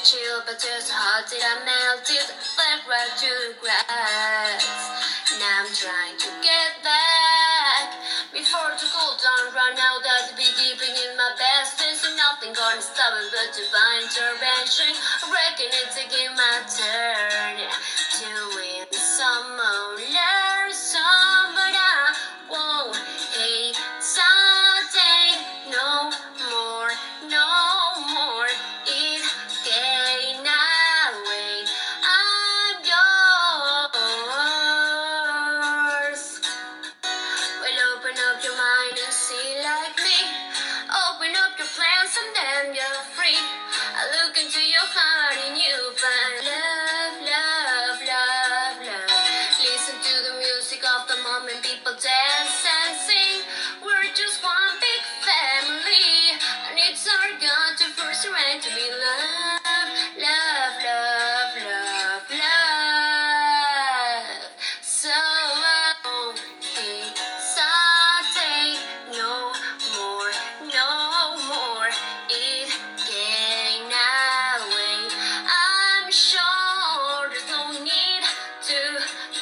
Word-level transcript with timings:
chill, 0.00 0.40
but 0.48 0.56
just 0.56 0.88
hot 0.88 1.28
till 1.28 1.44
I 1.44 1.60
melt 1.60 2.08
melted, 2.08 2.24
fell 2.32 2.80
right 2.88 3.12
to 3.20 3.30
the 3.44 3.52
grass. 3.60 4.64
Now 5.36 5.60
I'm 5.60 5.68
trying 5.76 6.16
to 6.16 6.30
get 6.40 6.80
back 6.80 8.00
before 8.32 8.72
the 8.80 8.88
cool 8.88 9.14
down 9.20 9.52
run 9.52 9.76
out. 9.76 10.00
I'll 10.00 10.32
be 10.36 10.48
deeping 10.56 10.96
in 10.96 11.12
my 11.20 11.32
best. 11.36 11.76
There's 11.76 12.00
nothing 12.16 12.56
gonna 12.56 12.80
stop 12.80 13.12
it 13.12 13.28
but 13.28 13.52
divine 13.52 14.08
intervention. 14.08 14.96
I 14.96 15.24
reckon 15.28 15.68
it's 15.68 15.96
again 16.00 16.32
my 16.32 16.64
turn 16.64 17.60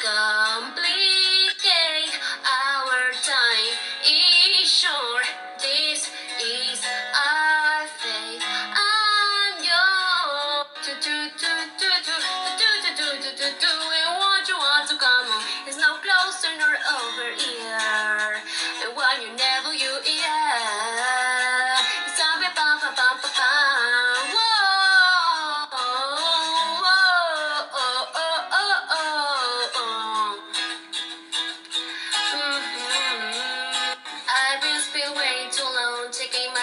complicate 0.04 1.32
our 2.44 3.12
time. 3.24 3.72
Is 4.04 4.68
sure 4.70 5.22
this 5.58 6.10
is 6.44 6.84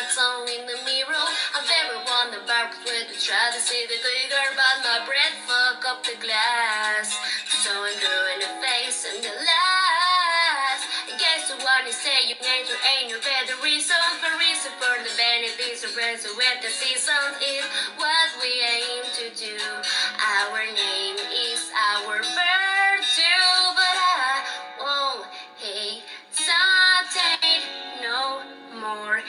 taking 0.05 0.17
my 0.17 0.45
in 0.45 0.65
the 0.65 0.77
mirror. 0.85 1.25
I'm 1.55 1.65
very 1.65 1.97
one 2.05 2.31
the 2.31 2.39
back 2.47 2.73
with 2.83 3.07
to 3.09 3.17
try 3.17 3.51
to 3.53 3.59
see 3.59 3.85
the 3.87 3.97
glitter, 3.97 4.47
but 4.53 4.83
my 4.83 5.05
breath 5.05 5.37
fuck 5.47 5.85
up 5.89 6.03
the 6.03 6.15
glass. 6.21 7.17
So 7.63 7.71
I'm 7.71 7.97
doing 7.97 8.39
the 8.41 8.51
face 8.61 9.05
and 9.09 9.23
the 9.23 9.33
last. 9.33 10.83
I 11.09 11.17
guess 11.17 11.49
what 11.63 11.85
you 11.85 11.93
say, 11.93 12.29
you 12.29 12.35
nature 12.41 12.77
ain't 12.97 13.11
no 13.11 13.19
better 13.19 13.57
reason 13.63 13.97
for 14.21 14.37
reason 14.37 14.71
for 14.77 14.95
the 15.01 15.13
benefits 15.17 15.83
of 15.83 15.95
rest 15.97 16.27
with 16.37 16.57
the 16.61 16.69
season 16.69 17.13
is 17.41 17.65
what 17.97 18.29
we 18.41 18.51
aim 18.61 19.05
to 19.05 19.29
do. 19.33 19.57
Our 20.21 20.65
name 20.65 21.17
is 21.49 21.71
our 21.73 22.21
virtue, 22.21 23.49
but 23.73 23.97
I 23.97 24.43
won't 24.81 25.25
hesitate 25.57 26.05
no 28.01 28.41
more. 28.81 29.21